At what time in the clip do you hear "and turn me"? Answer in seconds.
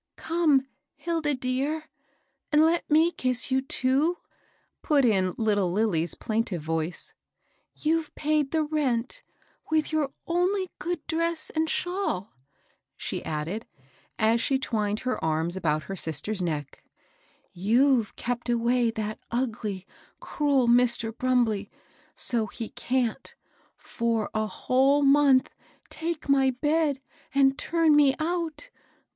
27.35-28.15